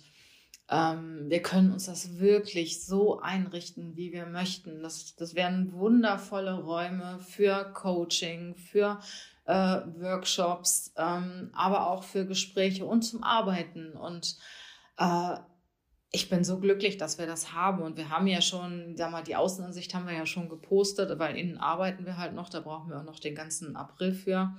ähm, 0.69 1.25
wir 1.27 1.41
können 1.41 1.73
uns 1.73 1.87
das 1.87 2.19
wirklich 2.19 2.85
so 2.85 3.19
einrichten, 3.19 3.97
wie 3.97 4.13
wir 4.13 4.27
möchten. 4.27 4.83
Das, 4.83 5.15
das 5.15 5.33
werden 5.35 5.73
wundervolle 5.73 6.61
Räume 6.61 7.19
für 7.19 7.73
Coaching, 7.73 8.55
für 8.55 8.99
äh, 9.45 9.53
Workshops, 9.53 10.93
ähm, 10.95 11.49
aber 11.53 11.89
auch 11.89 12.03
für 12.03 12.25
Gespräche 12.25 12.85
und 12.85 13.01
zum 13.01 13.23
Arbeiten. 13.23 13.93
Und 13.93 14.37
äh, 14.97 15.37
ich 16.11 16.29
bin 16.29 16.43
so 16.43 16.59
glücklich, 16.59 16.97
dass 16.97 17.17
wir 17.17 17.25
das 17.25 17.53
haben. 17.53 17.81
Und 17.81 17.97
wir 17.97 18.09
haben 18.09 18.27
ja 18.27 18.41
schon, 18.41 18.97
sag 18.97 19.11
mal, 19.11 19.23
die 19.23 19.35
Außenansicht 19.35 19.93
haben 19.93 20.07
wir 20.07 20.13
ja 20.13 20.25
schon 20.25 20.49
gepostet, 20.49 21.17
weil 21.19 21.37
innen 21.37 21.57
arbeiten 21.57 22.05
wir 22.05 22.17
halt 22.17 22.33
noch. 22.33 22.49
Da 22.49 22.59
brauchen 22.59 22.89
wir 22.89 22.99
auch 22.99 23.05
noch 23.05 23.19
den 23.19 23.35
ganzen 23.35 23.75
April 23.75 24.11
für. 24.11 24.53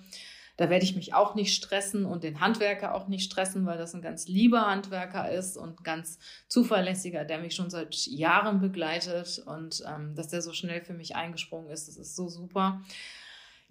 Da 0.56 0.70
werde 0.70 0.84
ich 0.84 0.96
mich 0.96 1.14
auch 1.14 1.34
nicht 1.34 1.54
stressen 1.54 2.04
und 2.04 2.24
den 2.24 2.40
Handwerker 2.40 2.94
auch 2.94 3.08
nicht 3.08 3.30
stressen, 3.30 3.66
weil 3.66 3.78
das 3.78 3.94
ein 3.94 4.02
ganz 4.02 4.28
lieber 4.28 4.66
Handwerker 4.66 5.30
ist 5.30 5.56
und 5.56 5.82
ganz 5.82 6.18
zuverlässiger, 6.46 7.24
der 7.24 7.38
mich 7.38 7.54
schon 7.54 7.70
seit 7.70 7.94
Jahren 8.06 8.60
begleitet 8.60 9.42
und 9.44 9.82
ähm, 9.86 10.14
dass 10.14 10.28
der 10.28 10.42
so 10.42 10.52
schnell 10.52 10.82
für 10.82 10.92
mich 10.92 11.16
eingesprungen 11.16 11.70
ist, 11.70 11.88
das 11.88 11.96
ist 11.96 12.16
so 12.16 12.28
super. 12.28 12.82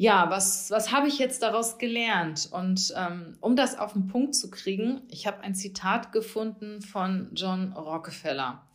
Ja, 0.01 0.31
was, 0.31 0.71
was 0.71 0.91
habe 0.91 1.07
ich 1.07 1.19
jetzt 1.19 1.43
daraus 1.43 1.77
gelernt? 1.77 2.49
Und 2.51 2.91
ähm, 2.97 3.37
um 3.39 3.55
das 3.55 3.77
auf 3.77 3.93
den 3.93 4.07
Punkt 4.07 4.33
zu 4.33 4.49
kriegen, 4.49 5.03
ich 5.09 5.27
habe 5.27 5.41
ein 5.41 5.53
Zitat 5.53 6.11
gefunden 6.11 6.81
von 6.81 7.29
John 7.35 7.73
Rockefeller, 7.73 8.67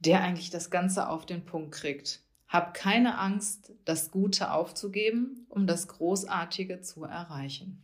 der 0.00 0.20
eigentlich 0.20 0.50
das 0.50 0.70
Ganze 0.70 1.08
auf 1.08 1.24
den 1.24 1.46
Punkt 1.46 1.72
kriegt. 1.72 2.20
Hab 2.48 2.74
keine 2.74 3.16
Angst, 3.16 3.72
das 3.86 4.10
Gute 4.10 4.52
aufzugeben, 4.52 5.46
um 5.48 5.66
das 5.66 5.88
Großartige 5.88 6.82
zu 6.82 7.04
erreichen. 7.04 7.82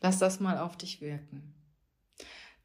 Lass 0.00 0.20
das 0.20 0.38
mal 0.38 0.58
auf 0.58 0.76
dich 0.76 1.00
wirken. 1.00 1.54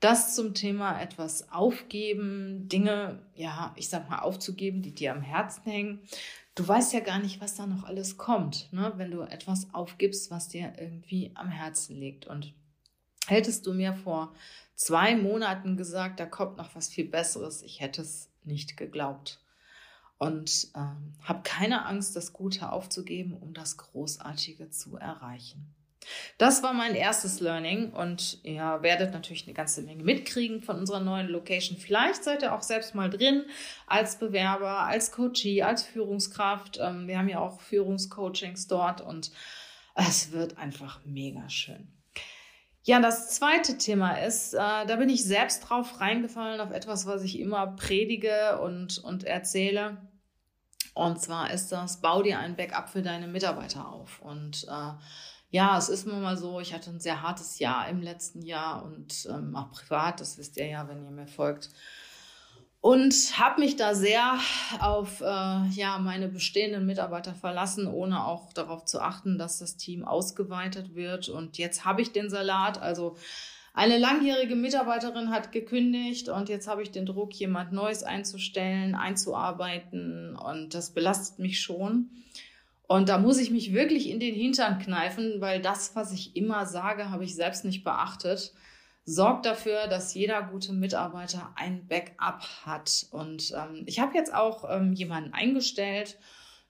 Das 0.01 0.35
zum 0.35 0.53
Thema 0.53 1.01
etwas 1.01 1.51
aufgeben, 1.51 2.69
Dinge, 2.69 3.23
ja, 3.33 3.73
ich 3.75 3.89
sag 3.89 4.07
mal 4.07 4.19
aufzugeben, 4.19 4.83
die 4.83 4.93
dir 4.93 5.13
am 5.13 5.21
Herzen 5.23 5.63
hängen. 5.63 6.01
Du 6.55 6.65
weißt 6.65 6.93
ja 6.93 7.01
gar 7.01 7.19
nicht, 7.19 7.41
was 7.41 7.55
da 7.55 7.67
noch 7.67 7.83
alles 7.83 8.17
kommt, 8.17 8.71
ne? 8.71 8.93
wenn 8.95 9.11
du 9.11 9.21
etwas 9.21 9.73
aufgibst, 9.73 10.31
was 10.31 10.47
dir 10.47 10.73
irgendwie 10.79 11.31
am 11.35 11.49
Herzen 11.49 11.97
liegt. 11.97 12.27
Und 12.27 12.53
hättest 13.27 13.67
du 13.67 13.73
mir 13.73 13.93
vor 13.93 14.33
zwei 14.73 15.17
Monaten 15.17 15.75
gesagt, 15.75 16.19
da 16.19 16.25
kommt 16.25 16.55
noch 16.57 16.73
was 16.73 16.87
viel 16.87 17.09
Besseres, 17.09 17.61
ich 17.61 17.81
hätte 17.81 18.01
es 18.01 18.29
nicht 18.45 18.77
geglaubt 18.77 19.41
und 20.17 20.69
ähm, 20.75 21.13
habe 21.23 21.41
keine 21.43 21.85
Angst, 21.85 22.15
das 22.15 22.31
Gute 22.31 22.71
aufzugeben, 22.71 23.33
um 23.33 23.53
das 23.53 23.75
Großartige 23.75 24.69
zu 24.69 24.95
erreichen. 24.95 25.74
Das 26.37 26.63
war 26.63 26.73
mein 26.73 26.95
erstes 26.95 27.39
Learning 27.39 27.91
und 27.91 28.39
ihr 28.43 28.79
werdet 28.81 29.13
natürlich 29.13 29.45
eine 29.45 29.53
ganze 29.53 29.81
Menge 29.81 30.03
mitkriegen 30.03 30.61
von 30.61 30.77
unserer 30.77 30.99
neuen 30.99 31.27
Location. 31.27 31.77
Vielleicht 31.77 32.23
seid 32.23 32.41
ihr 32.41 32.53
auch 32.53 32.61
selbst 32.61 32.95
mal 32.95 33.09
drin 33.09 33.45
als 33.87 34.17
Bewerber, 34.17 34.79
als 34.79 35.11
Coachee, 35.11 35.63
als 35.63 35.83
Führungskraft. 35.83 36.79
Ähm, 36.81 37.07
wir 37.07 37.17
haben 37.17 37.29
ja 37.29 37.39
auch 37.39 37.61
Führungscoachings 37.61 38.67
dort 38.67 39.01
und 39.01 39.31
es 39.95 40.31
wird 40.31 40.57
einfach 40.57 40.99
mega 41.05 41.49
schön. 41.49 41.87
Ja, 42.83 42.99
das 42.99 43.29
zweite 43.31 43.79
Thema 43.79 44.13
ist, 44.17 44.53
äh, 44.53 44.57
da 44.57 44.95
bin 44.97 45.09
ich 45.09 45.23
selbst 45.23 45.61
drauf 45.61 45.99
reingefallen 46.01 46.61
auf 46.61 46.69
etwas, 46.69 47.07
was 47.07 47.23
ich 47.23 47.39
immer 47.39 47.65
predige 47.75 48.59
und, 48.59 48.99
und 48.99 49.23
erzähle. 49.23 49.97
Und 50.93 51.19
zwar 51.19 51.51
ist 51.51 51.71
das, 51.71 51.99
bau 51.99 52.21
dir 52.21 52.37
ein 52.37 52.55
Backup 52.55 52.89
für 52.89 53.01
deine 53.01 53.27
Mitarbeiter 53.27 53.87
auf. 53.87 54.21
Und 54.21 54.65
äh, 54.69 54.91
ja, 55.49 55.77
es 55.77 55.89
ist 55.89 56.05
mir 56.05 56.13
mal 56.13 56.37
so, 56.37 56.59
ich 56.59 56.73
hatte 56.73 56.89
ein 56.89 56.99
sehr 56.99 57.21
hartes 57.21 57.59
Jahr 57.59 57.87
im 57.89 58.01
letzten 58.01 58.41
Jahr 58.41 58.83
und 58.83 59.27
ähm, 59.29 59.55
auch 59.55 59.71
privat, 59.71 60.19
das 60.19 60.37
wisst 60.37 60.57
ihr 60.57 60.67
ja, 60.67 60.87
wenn 60.87 61.03
ihr 61.03 61.11
mir 61.11 61.27
folgt 61.27 61.69
und 62.85 63.39
habe 63.39 63.61
mich 63.61 63.77
da 63.77 63.95
sehr 63.95 64.37
auf 64.79 65.19
äh, 65.19 65.23
ja 65.23 65.97
meine 65.97 66.27
bestehenden 66.27 66.85
Mitarbeiter 66.85 67.33
verlassen, 67.33 67.87
ohne 67.87 68.23
auch 68.27 68.53
darauf 68.53 68.85
zu 68.85 69.01
achten, 69.01 69.39
dass 69.39 69.57
das 69.57 69.75
Team 69.75 70.05
ausgeweitet 70.05 70.93
wird. 70.93 71.27
Und 71.27 71.57
jetzt 71.57 71.83
habe 71.83 72.03
ich 72.03 72.11
den 72.11 72.29
Salat. 72.29 72.79
Also 72.79 73.17
eine 73.73 73.97
langjährige 73.97 74.55
Mitarbeiterin 74.55 75.31
hat 75.31 75.51
gekündigt 75.51 76.29
und 76.29 76.47
jetzt 76.47 76.67
habe 76.67 76.83
ich 76.83 76.91
den 76.91 77.07
Druck, 77.07 77.33
jemand 77.33 77.71
Neues 77.71 78.03
einzustellen, 78.03 78.93
einzuarbeiten 78.93 80.35
und 80.35 80.75
das 80.75 80.93
belastet 80.93 81.39
mich 81.39 81.59
schon. 81.59 82.11
Und 82.87 83.09
da 83.09 83.17
muss 83.17 83.39
ich 83.39 83.51
mich 83.51 83.73
wirklich 83.73 84.09
in 84.09 84.19
den 84.19 84.35
Hintern 84.35 84.79
kneifen, 84.79 85.41
weil 85.41 85.61
das, 85.61 85.95
was 85.95 86.13
ich 86.13 86.35
immer 86.35 86.65
sage, 86.65 87.09
habe 87.09 87.23
ich 87.23 87.35
selbst 87.35 87.65
nicht 87.65 87.83
beachtet 87.83 88.53
sorgt 89.05 89.45
dafür, 89.45 89.87
dass 89.87 90.13
jeder 90.13 90.41
gute 90.41 90.73
Mitarbeiter 90.73 91.51
ein 91.55 91.87
Backup 91.87 92.43
hat. 92.65 93.05
Und 93.11 93.53
ähm, 93.55 93.83
ich 93.85 93.99
habe 93.99 94.15
jetzt 94.15 94.33
auch 94.33 94.65
ähm, 94.69 94.93
jemanden 94.93 95.33
eingestellt, 95.33 96.17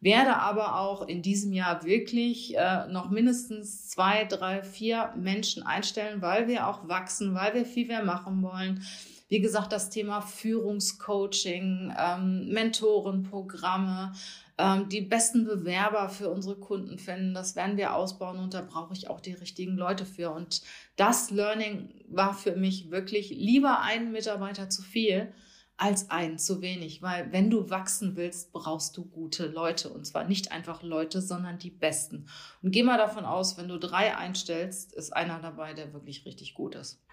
werde 0.02 0.36
aber 0.36 0.80
auch 0.80 1.08
in 1.08 1.22
diesem 1.22 1.54
Jahr 1.54 1.84
wirklich 1.86 2.56
äh, 2.58 2.88
noch 2.88 3.10
mindestens 3.10 3.88
zwei, 3.88 4.26
drei, 4.26 4.62
vier 4.62 5.14
Menschen 5.16 5.64
einstellen, 5.64 6.22
weil 6.22 6.48
wir 6.48 6.68
auch 6.68 6.88
wachsen, 6.90 7.34
weil 7.34 7.54
wir 7.54 7.66
viel 7.66 7.88
mehr 7.88 8.04
machen 8.04 8.42
wollen. 8.42 8.84
Wie 9.30 9.40
gesagt, 9.40 9.72
das 9.72 9.90
Thema 9.90 10.22
Führungscoaching, 10.22 11.96
ähm, 11.98 12.50
Mentorenprogramme, 12.50 14.12
ähm, 14.58 14.88
die 14.90 15.02
besten 15.02 15.46
Bewerber 15.46 16.10
für 16.10 16.30
unsere 16.30 16.56
Kunden 16.56 16.98
finden. 16.98 17.34
Das 17.34 17.56
werden 17.56 17.78
wir 17.78 17.94
ausbauen 17.94 18.40
und 18.40 18.54
da 18.54 18.62
brauche 18.62 18.94
ich 18.94 19.10
auch 19.10 19.20
die 19.20 19.34
richtigen 19.34 19.76
Leute 19.76 20.06
für. 20.06 20.32
Und 20.32 20.62
das 20.96 21.32
Learning 21.32 21.90
war 22.08 22.34
für 22.34 22.56
mich 22.56 22.92
wirklich 22.92 23.30
lieber 23.30 23.82
einen 23.82 24.12
Mitarbeiter 24.12 24.70
zu 24.70 24.82
viel 24.82 25.34
als 25.78 26.10
einen 26.10 26.38
zu 26.40 26.62
wenig, 26.62 27.02
weil 27.02 27.34
wenn 27.34 27.50
du 27.50 27.70
wachsen 27.70 28.16
willst, 28.16 28.54
brauchst 28.54 28.96
du 28.96 29.04
gute 29.04 29.48
Leute 29.48 29.90
und 29.90 30.06
zwar 30.06 30.24
nicht 30.24 30.54
einfach 30.54 30.84
Leute, 30.84 31.22
sondern 31.22 31.60
die 31.60 31.70
besten. 31.70 32.28
Und 32.62 32.72
geh 32.72 32.84
mal 32.84 32.98
davon 32.98 33.26
aus, 33.26 33.58
wenn 33.58 33.68
du 33.68 33.78
drei 33.78 34.16
einstellst, 34.16 34.94
ist 34.94 35.12
einer 35.12 35.40
dabei, 35.40 35.74
der 35.74 35.92
wirklich 35.92 36.26
richtig 36.26 36.54
gut 36.54 36.76
ist. 36.76 37.04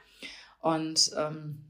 Und 0.61 1.11
ähm, 1.19 1.65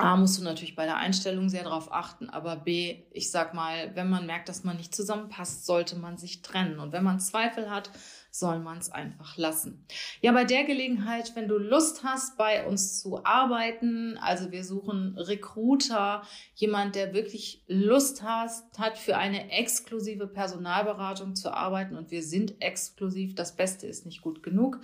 A, 0.00 0.16
musst 0.16 0.38
du 0.38 0.44
natürlich 0.44 0.76
bei 0.76 0.86
der 0.86 0.96
Einstellung 0.96 1.48
sehr 1.48 1.64
darauf 1.64 1.92
achten, 1.92 2.30
aber 2.30 2.56
B, 2.56 3.02
ich 3.12 3.30
sag 3.30 3.54
mal, 3.54 3.94
wenn 3.94 4.08
man 4.08 4.26
merkt, 4.26 4.48
dass 4.48 4.64
man 4.64 4.76
nicht 4.76 4.94
zusammenpasst, 4.94 5.66
sollte 5.66 5.96
man 5.96 6.16
sich 6.16 6.42
trennen. 6.42 6.78
Und 6.78 6.92
wenn 6.92 7.04
man 7.04 7.20
Zweifel 7.20 7.70
hat, 7.70 7.90
soll 8.30 8.60
man 8.60 8.78
es 8.78 8.90
einfach 8.90 9.36
lassen. 9.36 9.84
Ja, 10.20 10.32
bei 10.32 10.44
der 10.44 10.64
Gelegenheit, 10.64 11.34
wenn 11.34 11.48
du 11.48 11.58
Lust 11.58 12.04
hast, 12.04 12.36
bei 12.36 12.66
uns 12.66 13.00
zu 13.00 13.24
arbeiten, 13.24 14.16
also 14.18 14.52
wir 14.52 14.64
suchen 14.64 15.18
Recruiter, 15.18 16.22
jemand, 16.54 16.94
der 16.94 17.12
wirklich 17.12 17.62
Lust 17.66 18.22
hast, 18.22 18.78
hat, 18.78 18.98
für 18.98 19.16
eine 19.16 19.50
exklusive 19.50 20.26
Personalberatung 20.26 21.34
zu 21.34 21.52
arbeiten 21.52 21.96
und 21.96 22.10
wir 22.10 22.22
sind 22.22 22.62
exklusiv, 22.62 23.34
das 23.34 23.56
Beste 23.56 23.86
ist 23.86 24.06
nicht 24.06 24.22
gut 24.22 24.42
genug. 24.42 24.80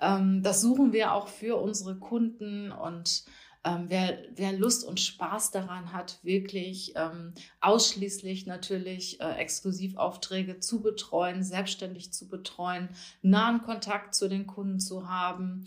Ähm, 0.00 0.42
das 0.42 0.60
suchen 0.60 0.92
wir 0.92 1.12
auch 1.12 1.28
für 1.28 1.56
unsere 1.56 1.96
Kunden 1.96 2.72
und 2.72 3.24
ähm, 3.64 3.84
wer, 3.88 4.18
wer 4.34 4.52
Lust 4.52 4.84
und 4.84 5.00
Spaß 5.00 5.50
daran 5.50 5.92
hat, 5.92 6.18
wirklich 6.22 6.94
ähm, 6.96 7.34
ausschließlich 7.60 8.46
natürlich 8.46 9.20
äh, 9.20 9.34
Exklusivaufträge 9.34 10.60
zu 10.60 10.80
betreuen, 10.80 11.42
selbstständig 11.42 12.12
zu 12.12 12.28
betreuen, 12.28 12.88
nahen 13.22 13.62
Kontakt 13.62 14.14
zu 14.14 14.28
den 14.28 14.46
Kunden 14.46 14.80
zu 14.80 15.08
haben, 15.08 15.66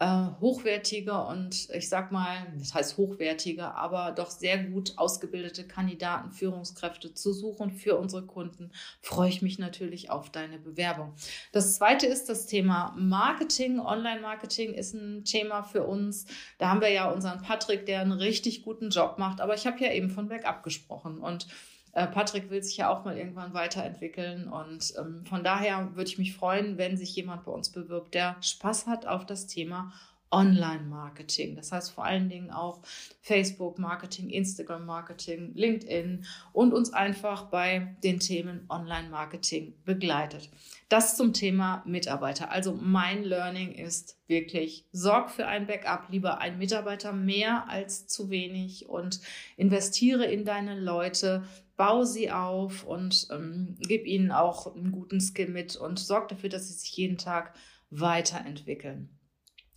äh, 0.00 0.26
hochwertige 0.40 1.12
und 1.12 1.68
ich 1.74 1.90
sag 1.90 2.10
mal, 2.10 2.50
das 2.58 2.72
heißt 2.72 2.96
hochwertige, 2.96 3.74
aber 3.74 4.12
doch 4.12 4.30
sehr 4.30 4.56
gut 4.64 4.94
ausgebildete 4.96 5.66
Kandidaten, 5.66 6.32
Führungskräfte 6.32 7.12
zu 7.12 7.34
suchen 7.34 7.70
für 7.70 7.98
unsere 7.98 8.24
Kunden, 8.24 8.72
freue 9.02 9.28
ich 9.28 9.42
mich 9.42 9.58
natürlich 9.58 10.10
auf 10.10 10.30
deine 10.30 10.58
Bewerbung. 10.58 11.12
Das 11.52 11.74
zweite 11.74 12.06
ist 12.06 12.30
das 12.30 12.46
Thema 12.46 12.94
Marketing. 12.96 13.78
Online-Marketing 13.78 14.72
ist 14.72 14.94
ein 14.94 15.24
Thema 15.24 15.62
für 15.62 15.84
uns. 15.84 16.24
Da 16.56 16.70
haben 16.70 16.80
wir 16.80 16.90
ja 16.90 17.10
unseren 17.10 17.42
Patrick, 17.42 17.84
der 17.84 18.00
einen 18.00 18.12
richtig 18.12 18.62
guten 18.62 18.88
Job 18.88 19.18
macht, 19.18 19.42
aber 19.42 19.54
ich 19.54 19.66
habe 19.66 19.84
ja 19.84 19.92
eben 19.92 20.08
von 20.08 20.28
Backup 20.28 20.62
gesprochen 20.62 21.18
und 21.18 21.46
Patrick 21.92 22.50
will 22.50 22.62
sich 22.62 22.76
ja 22.76 22.88
auch 22.88 23.04
mal 23.04 23.16
irgendwann 23.16 23.52
weiterentwickeln 23.52 24.48
und 24.48 24.94
ähm, 24.98 25.24
von 25.26 25.42
daher 25.42 25.94
würde 25.96 26.08
ich 26.08 26.18
mich 26.18 26.34
freuen, 26.34 26.78
wenn 26.78 26.96
sich 26.96 27.14
jemand 27.16 27.44
bei 27.44 27.52
uns 27.52 27.70
bewirbt, 27.70 28.14
der 28.14 28.36
Spaß 28.40 28.86
hat 28.86 29.06
auf 29.06 29.26
das 29.26 29.46
Thema 29.46 29.92
Online-Marketing. 30.30 31.56
Das 31.56 31.72
heißt 31.72 31.92
vor 31.92 32.04
allen 32.04 32.28
Dingen 32.28 32.50
auch 32.50 32.80
Facebook-Marketing, 33.22 34.30
Instagram-Marketing, 34.30 35.52
LinkedIn 35.54 36.24
und 36.52 36.72
uns 36.72 36.92
einfach 36.92 37.44
bei 37.50 37.96
den 38.02 38.20
Themen 38.20 38.64
Online-Marketing 38.68 39.74
begleitet. 39.84 40.50
Das 40.88 41.16
zum 41.16 41.32
Thema 41.32 41.82
Mitarbeiter. 41.86 42.50
Also 42.50 42.72
mein 42.72 43.24
Learning 43.24 43.72
ist 43.72 44.18
wirklich, 44.26 44.86
sorg 44.92 45.30
für 45.30 45.46
ein 45.46 45.66
Backup, 45.66 46.08
lieber 46.10 46.38
ein 46.38 46.58
Mitarbeiter 46.58 47.12
mehr 47.12 47.68
als 47.68 48.06
zu 48.06 48.30
wenig 48.30 48.88
und 48.88 49.20
investiere 49.56 50.24
in 50.24 50.44
deine 50.44 50.78
Leute, 50.78 51.44
bau 51.76 52.04
sie 52.04 52.30
auf 52.30 52.84
und 52.84 53.28
ähm, 53.30 53.76
gib 53.78 54.06
ihnen 54.06 54.32
auch 54.32 54.74
einen 54.74 54.92
guten 54.92 55.20
Skill 55.20 55.48
mit 55.48 55.76
und 55.76 55.98
sorg 55.98 56.28
dafür, 56.28 56.50
dass 56.50 56.68
sie 56.68 56.74
sich 56.74 56.96
jeden 56.96 57.16
Tag 57.16 57.54
weiterentwickeln. 57.90 59.08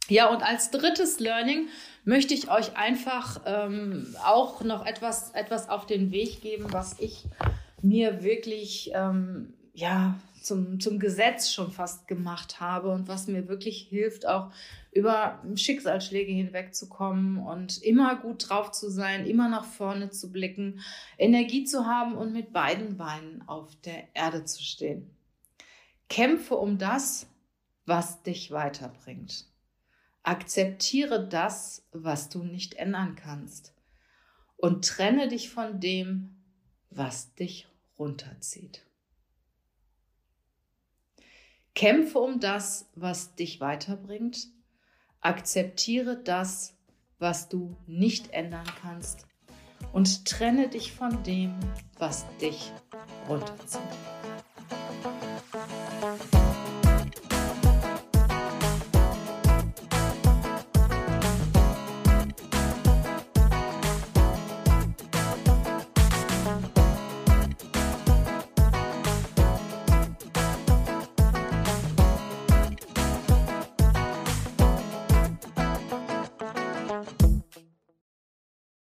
Ja, 0.09 0.29
und 0.29 0.43
als 0.43 0.69
drittes 0.69 1.19
Learning 1.19 1.69
möchte 2.03 2.33
ich 2.33 2.51
euch 2.51 2.75
einfach 2.75 3.41
ähm, 3.45 4.15
auch 4.23 4.61
noch 4.61 4.85
etwas, 4.85 5.31
etwas 5.31 5.69
auf 5.69 5.85
den 5.85 6.11
Weg 6.11 6.41
geben, 6.41 6.65
was 6.71 6.99
ich 6.99 7.23
mir 7.81 8.23
wirklich 8.23 8.91
ähm, 8.93 9.53
ja, 9.73 10.19
zum, 10.41 10.79
zum 10.79 10.99
Gesetz 10.99 11.51
schon 11.51 11.71
fast 11.71 12.07
gemacht 12.07 12.59
habe 12.59 12.89
und 12.89 13.07
was 13.07 13.27
mir 13.27 13.47
wirklich 13.47 13.87
hilft, 13.89 14.27
auch 14.27 14.51
über 14.91 15.41
Schicksalsschläge 15.55 16.31
hinwegzukommen 16.31 17.37
und 17.37 17.81
immer 17.81 18.15
gut 18.17 18.49
drauf 18.49 18.71
zu 18.71 18.89
sein, 18.89 19.25
immer 19.25 19.49
nach 19.49 19.65
vorne 19.65 20.09
zu 20.11 20.31
blicken, 20.31 20.81
Energie 21.17 21.63
zu 21.63 21.85
haben 21.85 22.15
und 22.15 22.33
mit 22.33 22.53
beiden 22.53 22.97
Beinen 22.97 23.47
auf 23.47 23.75
der 23.85 24.13
Erde 24.13 24.43
zu 24.43 24.61
stehen. 24.61 25.09
Kämpfe 26.09 26.55
um 26.55 26.77
das, 26.77 27.27
was 27.85 28.21
dich 28.21 28.51
weiterbringt. 28.51 29.45
Akzeptiere 30.23 31.27
das, 31.27 31.85
was 31.91 32.29
du 32.29 32.43
nicht 32.43 32.75
ändern 32.75 33.15
kannst. 33.15 33.73
Und 34.55 34.87
trenne 34.87 35.27
dich 35.27 35.49
von 35.49 35.81
dem, 35.81 36.41
was 36.89 37.35
dich 37.35 37.67
runterzieht. 37.99 38.85
Kämpfe 41.75 42.19
um 42.19 42.39
das, 42.39 42.89
was 42.95 43.35
dich 43.35 43.59
weiterbringt. 43.59 44.47
Akzeptiere 45.19 46.21
das, 46.21 46.77
was 47.19 47.49
du 47.49 47.75
nicht 47.87 48.31
ändern 48.31 48.67
kannst. 48.81 49.27
Und 49.91 50.25
trenne 50.25 50.69
dich 50.69 50.93
von 50.93 51.23
dem, 51.23 51.59
was 51.97 52.25
dich 52.37 52.71
runterzieht. 53.27 53.81